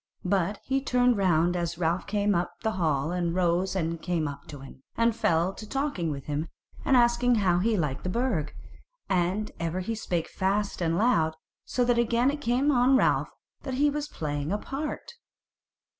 But 0.25 0.57
he 0.63 0.81
turned 0.81 1.15
round 1.17 1.55
as 1.55 1.77
Ralph 1.77 2.07
came 2.07 2.33
up 2.33 2.61
the 2.63 2.71
hall 2.71 3.11
and 3.11 3.35
rose 3.35 3.75
and 3.75 4.01
came 4.01 4.27
up 4.27 4.47
to 4.47 4.61
him, 4.61 4.81
and 4.97 5.15
fell 5.15 5.53
to 5.53 5.69
talking 5.69 6.09
with 6.09 6.25
him 6.25 6.47
and 6.83 6.97
asking 6.97 7.35
him 7.35 7.41
how 7.43 7.59
he 7.59 7.77
liked 7.77 8.01
the 8.03 8.09
Burg; 8.09 8.51
and 9.09 9.51
ever 9.59 9.79
he 9.81 9.93
spake 9.93 10.27
fast 10.27 10.81
and 10.81 10.97
loud, 10.97 11.35
so 11.65 11.85
that 11.85 11.99
again 11.99 12.31
it 12.31 12.41
came 12.41 12.71
on 12.71 12.97
Ralph 12.97 13.29
that 13.61 13.75
he 13.75 13.91
was 13.91 14.07
playing 14.07 14.51
a 14.51 14.57
part. 14.57 15.11